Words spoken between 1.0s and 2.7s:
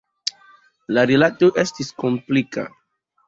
rilato estis komplika.